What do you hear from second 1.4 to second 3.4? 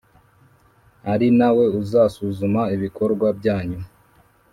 we uzasuzuma ibikorwa